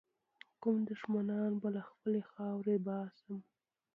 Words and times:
کوم 0.61 0.77
دښمنان 0.91 1.51
به 1.61 1.69
له 1.75 1.81
خپلي 1.89 2.21
خاورې 2.31 2.75
باسم. 2.87 3.37